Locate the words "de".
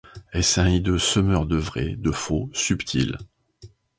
1.45-1.57, 1.95-2.09